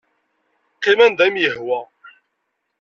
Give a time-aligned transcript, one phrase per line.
[0.75, 1.79] Qqim anda i m-yehwa.